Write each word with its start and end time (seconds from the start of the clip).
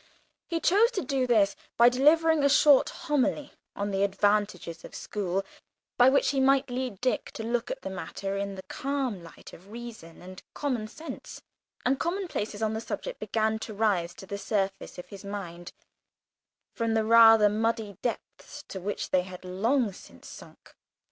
He 0.47 0.59
chose 0.59 0.89
to 0.93 1.03
do 1.03 1.27
this 1.27 1.55
by 1.77 1.87
delivering 1.87 2.43
a 2.43 2.49
short 2.49 2.89
homily 2.89 3.53
on 3.75 3.91
the 3.91 4.01
advantages 4.01 4.83
of 4.83 4.95
school, 4.95 5.45
by 5.95 6.09
which 6.09 6.31
he 6.31 6.39
might 6.39 6.71
lead 6.71 6.99
Dick 7.01 7.29
to 7.35 7.43
look 7.43 7.69
on 7.69 7.77
the 7.83 7.91
matter 7.91 8.35
in 8.35 8.55
the 8.55 8.63
calm 8.63 9.21
light 9.21 9.53
of 9.53 9.69
reason 9.71 10.23
and 10.23 10.41
common 10.55 10.87
sense, 10.87 11.43
and 11.85 11.99
commonplaces 11.99 12.63
on 12.63 12.73
the 12.73 12.81
subject 12.81 13.19
began 13.19 13.59
to 13.59 13.75
rise 13.75 14.15
to 14.15 14.25
the 14.25 14.39
surface 14.39 14.97
of 14.97 15.09
his 15.09 15.23
mind, 15.23 15.71
from 16.73 16.95
the 16.95 17.05
rather 17.05 17.47
muddy 17.47 17.95
depths 18.01 18.63
to 18.69 18.79
which 18.81 19.11
they 19.11 19.21
had 19.21 19.45
long 19.45 19.93
since 19.93 20.27
sunk. 20.27 20.73